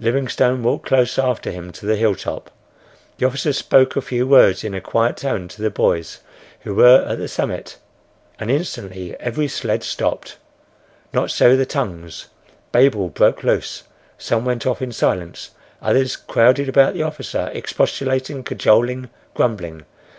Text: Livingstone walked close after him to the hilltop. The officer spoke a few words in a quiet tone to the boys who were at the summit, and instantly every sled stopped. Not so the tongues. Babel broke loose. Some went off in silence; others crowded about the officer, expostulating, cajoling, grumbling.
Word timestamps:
Livingstone 0.00 0.62
walked 0.62 0.86
close 0.86 1.18
after 1.18 1.50
him 1.50 1.70
to 1.70 1.84
the 1.84 1.96
hilltop. 1.96 2.50
The 3.18 3.26
officer 3.26 3.52
spoke 3.52 3.94
a 3.94 4.00
few 4.00 4.26
words 4.26 4.64
in 4.64 4.72
a 4.74 4.80
quiet 4.80 5.18
tone 5.18 5.48
to 5.48 5.60
the 5.60 5.68
boys 5.68 6.20
who 6.60 6.74
were 6.74 7.02
at 7.06 7.18
the 7.18 7.28
summit, 7.28 7.76
and 8.38 8.50
instantly 8.50 9.14
every 9.20 9.48
sled 9.48 9.82
stopped. 9.82 10.38
Not 11.12 11.30
so 11.30 11.56
the 11.58 11.66
tongues. 11.66 12.28
Babel 12.72 13.10
broke 13.10 13.44
loose. 13.44 13.82
Some 14.16 14.46
went 14.46 14.66
off 14.66 14.80
in 14.80 14.92
silence; 14.92 15.50
others 15.82 16.16
crowded 16.16 16.70
about 16.70 16.94
the 16.94 17.02
officer, 17.02 17.50
expostulating, 17.52 18.44
cajoling, 18.44 19.10
grumbling. 19.34 19.84